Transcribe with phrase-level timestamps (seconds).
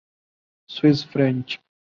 [0.73, 1.49] Swiss French